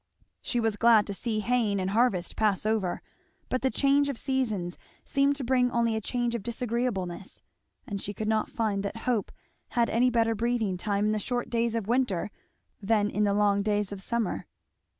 She 0.41 0.59
was 0.59 0.77
glad 0.77 1.05
to 1.05 1.13
see 1.13 1.41
haying 1.41 1.79
and 1.79 1.91
harvest 1.91 2.35
pass 2.35 2.65
over; 2.65 3.03
but 3.49 3.61
the 3.61 3.69
change 3.69 4.09
of 4.09 4.17
seasons 4.17 4.75
seemed 5.05 5.35
to 5.35 5.43
bring 5.43 5.69
only 5.69 5.95
a 5.95 6.01
change 6.01 6.33
of 6.33 6.41
disagreeableness, 6.41 7.43
and 7.85 8.01
she 8.01 8.11
could 8.11 8.27
not 8.27 8.49
find 8.49 8.81
that 8.81 8.97
hope 9.05 9.31
had 9.77 9.91
any 9.91 10.09
better 10.09 10.33
breathing 10.33 10.75
time 10.75 11.05
in 11.05 11.11
the 11.11 11.19
short 11.19 11.51
days 11.51 11.75
of 11.75 11.87
winter 11.87 12.31
than 12.81 13.11
in 13.11 13.25
the 13.25 13.33
long 13.35 13.61
days 13.61 13.91
of 13.91 14.01
summer. 14.01 14.47